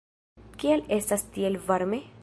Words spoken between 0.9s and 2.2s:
estas tiel varme?